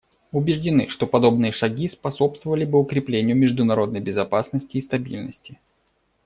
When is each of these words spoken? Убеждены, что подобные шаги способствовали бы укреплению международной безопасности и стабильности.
Убеждены, 0.31 0.89
что 0.89 1.05
подобные 1.05 1.51
шаги 1.51 1.87
способствовали 1.87 2.65
бы 2.65 2.79
укреплению 2.79 3.37
международной 3.37 3.99
безопасности 3.99 4.77
и 4.77 4.81
стабильности. 4.81 5.59